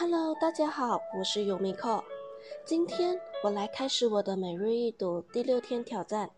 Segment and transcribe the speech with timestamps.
[0.00, 2.02] Hello，大家好，我是尤米克。
[2.64, 6.30] 今天我来开始我的每日一读第六天挑战。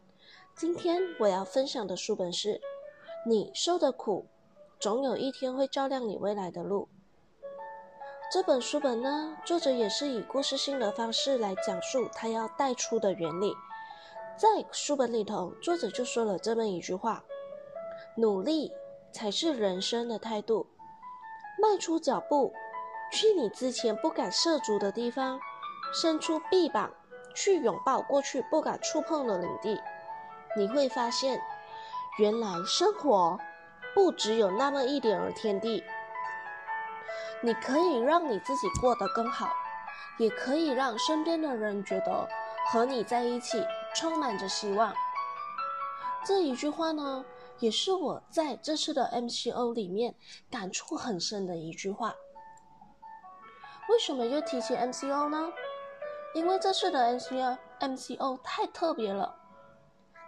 [0.57, 2.55] 今天我要分享的书本是
[3.25, 4.27] 《你受的苦，
[4.81, 6.89] 总有一天会照亮你未来的路》。
[8.33, 13.55] 这本书本呢，作者也是以故事性的方式来讲述他要带出的原理。
[14.37, 17.23] 在书本里头，作者就说了这么一句话
[18.19, 18.73] ：“努力
[19.13, 20.67] 才是人生的态度，
[21.63, 22.53] 迈出脚步。”
[23.13, 25.39] 去你之前不敢涉足的地方，
[25.93, 26.91] 伸出臂膀
[27.35, 29.79] 去拥抱过去不敢触碰的领地，
[30.57, 31.39] 你会发现，
[32.19, 33.39] 原来生活
[33.95, 35.85] 不只有那么一点儿天地。
[37.43, 39.53] 你可以让你自己过得更好，
[40.19, 42.27] 也可以让身边的人觉得
[42.69, 43.63] 和你在一起
[43.95, 44.95] 充满着希望。
[46.25, 47.25] 这一句话呢，
[47.59, 50.15] 也是我在这次的 MCO 里面
[50.51, 52.15] 感触很深的一句话。
[53.93, 55.53] 为什么又提起 MCO 呢？
[56.33, 59.37] 因为这次的 MCO MCO 太特别了。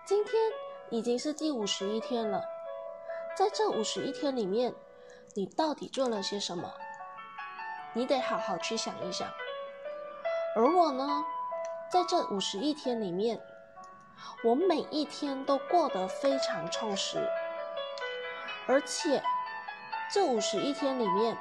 [0.04, 0.34] 今天
[0.90, 2.44] 已经是第五十一天了，
[3.34, 4.74] 在这五十一天里面，
[5.34, 6.70] 你到底做了些什么？
[7.94, 9.26] 你得好好去想一想。
[10.54, 11.24] 而我呢，
[11.90, 13.40] 在这五十一天里面，
[14.44, 17.26] 我每一天都过得非常充实，
[18.66, 19.22] 而且
[20.12, 21.34] 这五十一天里面。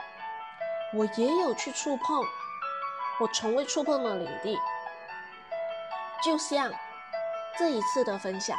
[0.95, 2.23] 我也有去触碰
[3.19, 4.57] 我从未触碰的领地，
[6.23, 6.71] 就像
[7.57, 8.57] 这一次的分享，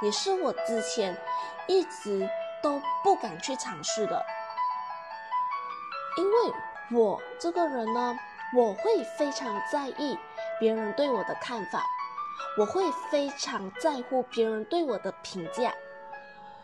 [0.00, 1.14] 也是我之前
[1.66, 2.28] 一直
[2.62, 4.24] 都不敢去尝试的，
[6.16, 6.52] 因为
[6.92, 8.18] 我这个人呢，
[8.56, 10.18] 我会非常在意
[10.58, 11.84] 别人对我的看法，
[12.58, 15.74] 我会非常在乎别人对我的评价，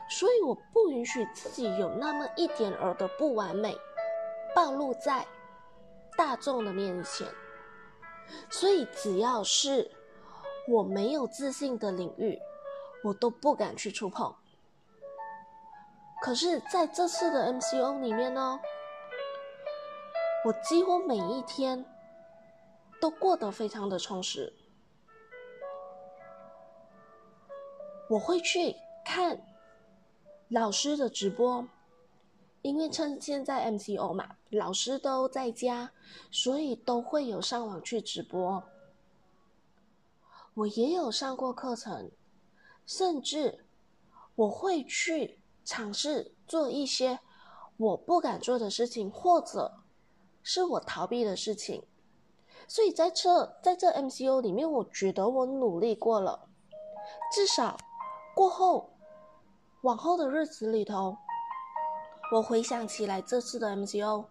[0.08, 3.76] 所以我不允许自己有那么一点儿的不完美。
[4.54, 5.26] 暴露在
[6.16, 7.26] 大众的面前，
[8.50, 9.90] 所以只要是
[10.68, 12.38] 我没有自信的领域，
[13.04, 14.34] 我都不敢去触碰。
[16.20, 18.58] 可是在这次的 MCO 里面呢，
[20.44, 21.84] 我几乎每一天
[23.00, 24.52] 都过得非常的充实。
[28.10, 29.40] 我会去看
[30.48, 31.68] 老师的直播。
[32.62, 35.92] 因为趁现在 MCO 嘛，老师都在家，
[36.30, 38.64] 所以都会有上网去直播。
[40.54, 42.10] 我也有上过课程，
[42.84, 43.64] 甚至
[44.34, 47.20] 我会去尝试做一些
[47.76, 49.78] 我不敢做的事情，或者
[50.42, 51.84] 是我逃避的事情。
[52.66, 56.48] 所以在这在这 MCO 里面，我觉得我努力过了，
[57.32, 57.78] 至少
[58.34, 58.90] 过后
[59.82, 61.16] 往后的日子里头。
[62.30, 64.26] 我回想起来这次的 MCO，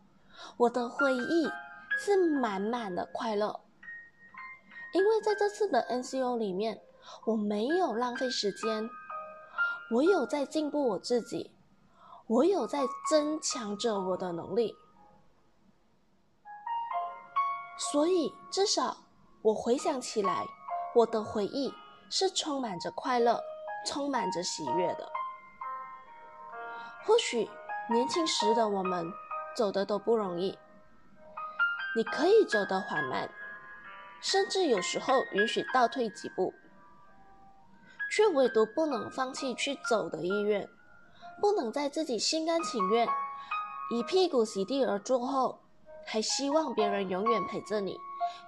[0.58, 1.50] 我的回忆
[1.98, 3.60] 是满满的快乐，
[4.94, 6.80] 因为在这次的 MCO 里面，
[7.26, 8.88] 我没有浪费时间，
[9.90, 11.56] 我有在进步我自己，
[12.28, 14.76] 我有在增强着我的能力，
[17.92, 18.96] 所以至少
[19.42, 20.46] 我回想起来，
[20.94, 21.74] 我的回忆
[22.12, 23.42] 是充满着快乐，
[23.88, 25.12] 充满着喜悦的，
[27.04, 27.50] 或许。
[27.90, 29.14] 年轻时的我们
[29.56, 30.60] 走的都不容易，
[31.96, 33.30] 你可以走得缓慢，
[34.20, 36.54] 甚至有时候允许倒退几步，
[38.12, 40.68] 却唯独不能放弃去走的意愿，
[41.40, 43.08] 不能在自己心甘情愿
[43.90, 45.62] 一屁股洗地而坐后，
[46.06, 47.98] 还希望别人永远陪着你，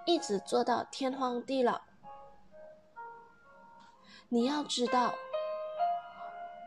[0.06, 1.80] 一直做到天荒地老。
[4.28, 5.14] 你要知道，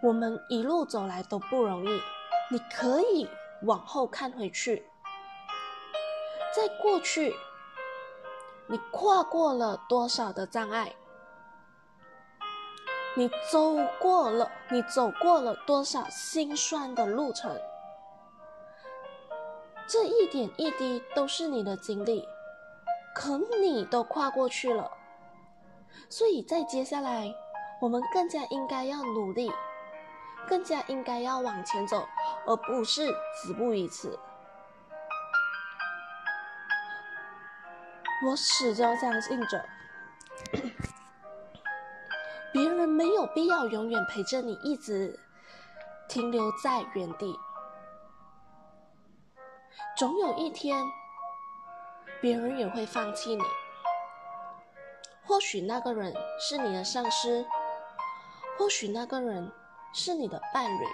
[0.02, 2.00] 我们一路走来都不容易。
[2.52, 3.26] 你可以
[3.62, 4.84] 往后看回去，
[6.54, 7.34] 在过去，
[8.66, 10.94] 你跨过了多少的障碍？
[13.14, 17.58] 你走过了，你走过了多少心酸的路程？
[19.86, 22.28] 这一点一滴都是你的经历，
[23.14, 24.90] 可你都跨过去了，
[26.10, 27.34] 所以在接下来，
[27.80, 29.50] 我们更加应该要努力。
[30.48, 32.06] 更加应该要往前走，
[32.46, 33.06] 而不是
[33.42, 34.18] 止步于此。
[38.26, 39.64] 我始终相信着，
[42.52, 45.18] 别人没有必要永远陪着你，一直
[46.08, 47.36] 停留在原地。
[49.96, 50.84] 总有一天，
[52.20, 53.42] 别人也会放弃你。
[55.24, 57.46] 或许那个人是你的上司，
[58.58, 59.50] 或许那个人。
[59.92, 60.84] 是你的伴侣，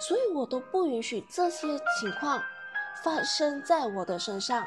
[0.00, 1.66] 所以我都不允许这些
[2.00, 2.40] 情况
[3.02, 4.66] 发生在我的身上。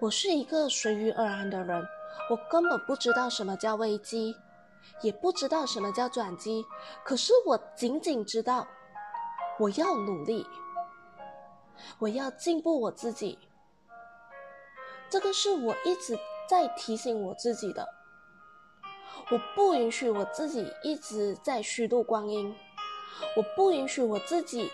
[0.00, 1.86] 我是一个随遇而安的人，
[2.28, 4.36] 我根本不知道什么叫危机，
[5.00, 6.66] 也不知道什么叫转机。
[7.04, 8.66] 可是我仅仅知道，
[9.58, 10.46] 我要努力，
[11.98, 13.38] 我要进步我自己。
[15.08, 16.18] 这个是我一直
[16.48, 17.95] 在提醒我自己的。
[19.30, 22.54] 我不允许我自己一直在虚度光阴，
[23.36, 24.70] 我不允许我自己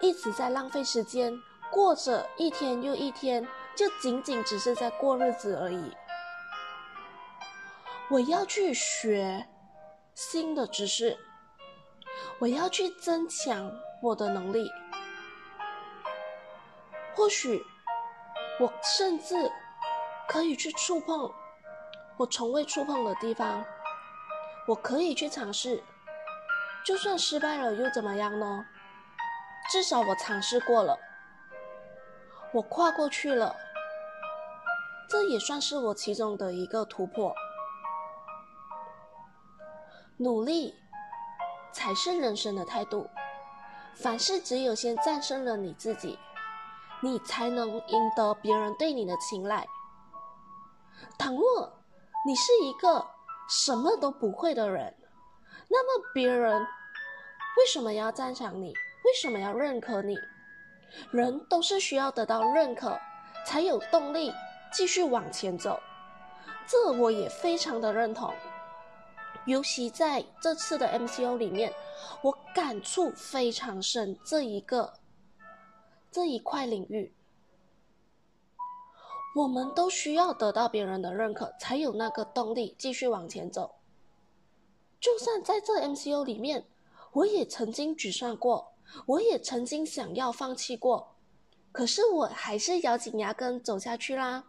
[0.00, 3.46] 一直在浪费时间，过着一天又一天，
[3.76, 5.92] 就仅仅只是在过日子而已。
[8.10, 9.46] 我要去学
[10.14, 11.16] 新的知识，
[12.38, 14.68] 我要去增强我的能力。
[17.14, 17.64] 或许
[18.58, 19.50] 我甚至
[20.28, 21.32] 可以去触碰。
[22.16, 23.64] 我从未触碰的地方，
[24.66, 25.82] 我可以去尝试。
[26.84, 28.66] 就算失败了又怎么样呢？
[29.70, 30.98] 至少我尝试过了，
[32.52, 33.56] 我跨过去了，
[35.08, 37.34] 这也算是我其中的一个突破。
[40.18, 40.74] 努力
[41.72, 43.10] 才是人生的态度。
[43.94, 46.18] 凡事只有先战胜了你自己，
[47.00, 49.66] 你才能赢得别人对你的青睐。
[51.16, 51.73] 倘若
[52.26, 53.06] 你是一个
[53.48, 54.94] 什么都不会的人，
[55.68, 58.72] 那么别人为什么要赞赏你？
[59.04, 60.16] 为什么要认可你？
[61.10, 62.98] 人都是需要得到认可，
[63.44, 64.32] 才有动力
[64.72, 65.78] 继续往前走。
[66.66, 68.32] 这我也非常的认同。
[69.44, 71.70] 尤其在这次的 MCO 里面，
[72.22, 74.94] 我感触非常深这一个
[76.10, 77.14] 这一块领域。
[79.34, 83.74] 我们都需要得到别人的认可，才有那个动力继续往前走。
[85.00, 86.66] 就算在这 MCO 里面，
[87.12, 88.74] 我也曾经沮丧过，
[89.06, 91.16] 我也曾经想要放弃过，
[91.72, 94.44] 可是我还是咬紧牙根走下去啦。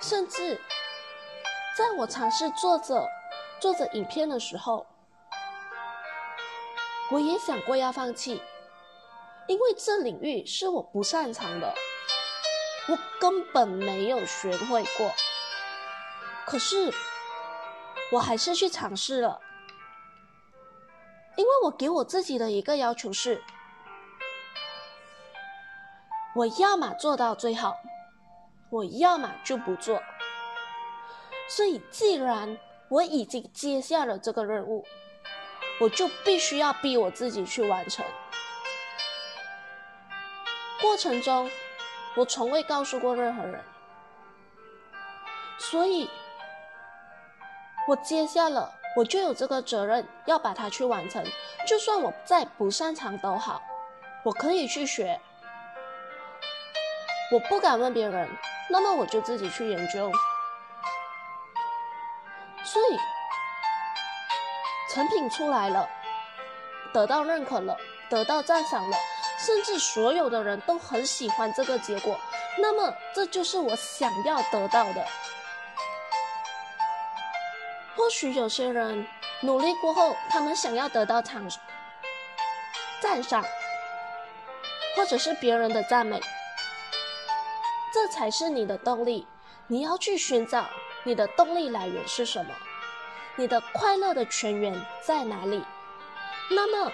[0.00, 0.60] 甚至
[1.76, 3.08] 在我尝试做着
[3.60, 4.86] 做着影片的时候，
[7.10, 8.40] 我也想过要放弃，
[9.48, 11.74] 因为这领域是我不擅长的。
[12.86, 15.10] 我根本没有学会过，
[16.44, 16.92] 可是
[18.12, 19.40] 我还是去尝试了，
[21.36, 23.42] 因为我给我自己的一个要求是：
[26.34, 27.74] 我要么做到最好，
[28.68, 30.02] 我要么就不做。
[31.48, 32.58] 所以，既然
[32.90, 34.84] 我已经接下了这个任务，
[35.80, 38.04] 我就必须要逼我自己去完成。
[40.82, 41.50] 过程中。
[42.16, 43.64] 我从未告诉过任何人，
[45.58, 46.08] 所以，
[47.88, 51.24] 我接下了，我就有这个责任要把它去完成。
[51.66, 53.60] 就算我再不擅长都好，
[54.22, 55.20] 我可以去学。
[57.32, 58.28] 我不敢问别人，
[58.70, 60.12] 那么我就自己去研究。
[62.62, 62.98] 所以，
[64.92, 65.88] 成品出来了，
[66.92, 67.76] 得到认可了，
[68.08, 68.96] 得到赞赏了。
[69.44, 72.18] 甚至所有的人都很喜欢这个结果，
[72.58, 75.04] 那么这就是我想要得到的。
[77.94, 79.06] 或许有些人
[79.42, 81.46] 努力过后，他们想要得到奖
[83.00, 83.44] 赞赏，
[84.96, 86.18] 或者是别人的赞美，
[87.92, 89.26] 这才是你的动力。
[89.66, 90.66] 你要去寻找
[91.02, 92.50] 你的动力来源是什么，
[93.36, 95.62] 你的快乐的泉源在哪里？
[96.50, 96.90] 那么。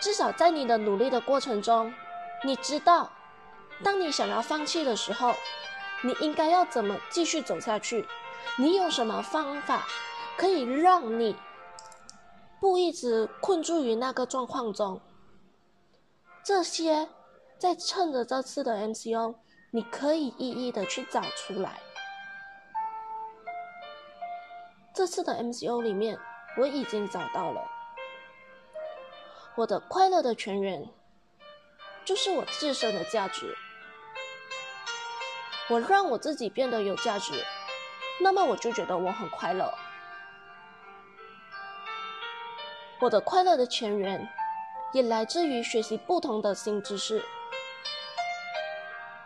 [0.00, 1.92] 至少在你的努力的过程中，
[2.44, 3.10] 你知道，
[3.82, 5.34] 当你想要放弃的时候，
[6.02, 8.06] 你应该要怎么继续走下去？
[8.58, 9.86] 你有什么方法
[10.36, 11.36] 可以让你
[12.60, 15.00] 不一直困住于那个状况中？
[16.44, 17.08] 这些
[17.58, 19.34] 在趁着这次的 MCO，
[19.72, 21.80] 你可以一一的去找出来。
[24.94, 26.18] 这次的 MCO 里面，
[26.56, 27.75] 我已经找到了。
[29.56, 30.86] 我的快乐的泉源，
[32.04, 33.56] 就是我自身的价值。
[35.68, 37.32] 我让我自己变得有价值，
[38.20, 39.72] 那么我就觉得我很快乐。
[43.00, 44.28] 我的快乐的泉源，
[44.92, 47.24] 也来自于学习不同的新知识。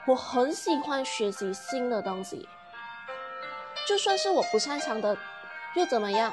[0.07, 2.49] 我很喜欢学习新的东西，
[3.89, 5.19] 就算是我不擅长的，
[5.75, 6.33] 又怎么样？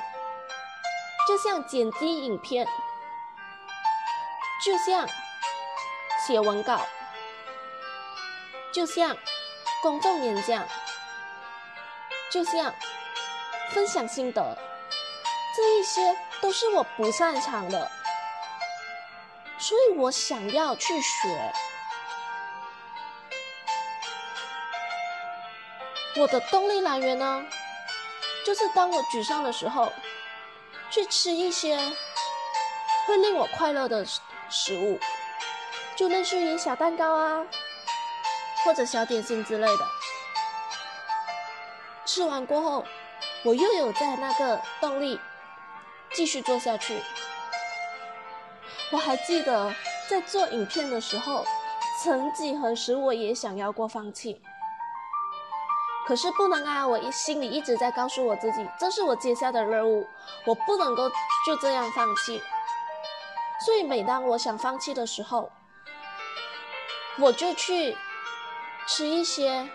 [1.27, 2.68] 就像剪辑影片。
[4.65, 5.07] 就像
[6.25, 6.85] 写文稿，
[8.73, 9.15] 就像
[9.81, 10.67] 公众演讲，
[12.31, 12.73] 就像
[13.69, 14.57] 分享心得，
[15.55, 17.89] 这一些都是我不擅长的。
[19.59, 21.53] 所以我想要去学。
[26.15, 27.45] 我的动力来源呢，
[28.45, 29.91] 就是当我沮丧的时候，
[30.89, 31.77] 去吃一些
[33.05, 34.05] 会令我快乐的
[34.50, 35.00] 食物，
[35.96, 37.46] 就类似于小蛋糕啊，
[38.63, 39.88] 或者小点心之类的。
[42.06, 42.86] 吃完过后，
[43.44, 45.20] 我又有在那个动力
[46.13, 47.01] 继续做下去。
[48.92, 49.74] 我还记得
[50.10, 51.46] 在做影片的时候，
[52.04, 54.42] 曾几何时我也想要过放弃。
[56.08, 56.88] 可是不能啊！
[56.88, 60.08] 我一心里一直在告诉我自己，这是我接下的任务，
[60.46, 61.10] 我不能够
[61.46, 62.42] 就这样放弃。
[63.65, 65.51] 所以每当我想放弃的时候，
[67.19, 67.95] 我就去
[68.87, 69.69] 吃一些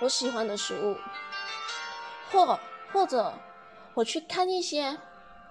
[0.00, 0.96] 我喜欢的食物，
[2.30, 2.58] 或
[2.92, 3.32] 或者
[3.94, 4.98] 我去看一些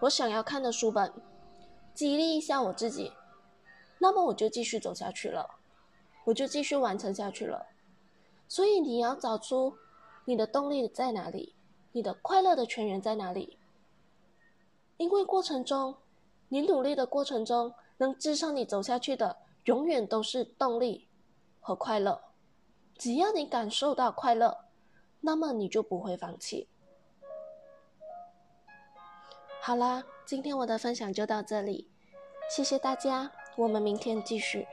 [0.01, 1.13] 我想要看的书本，
[1.93, 3.11] 激励一下我自己。
[3.99, 5.49] 那么我就继续走下去了，
[6.25, 7.65] 我就继续完成下去了。
[8.47, 9.77] 所以你要找出。
[10.27, 11.53] 你的动力在哪里？
[11.91, 13.59] 你的快乐的泉源在哪里？
[14.97, 15.97] 因为过程中，
[16.49, 21.09] 你努力的过程中，能支撑你走下去的，永远都是动力
[21.59, 22.21] 和快乐。
[22.97, 24.65] 只要你感受到快乐，
[25.21, 26.69] 那么你就不会放弃。
[29.59, 31.89] 好啦，今天我的分享就到这里，
[32.49, 34.67] 谢谢大家，我们明天继续。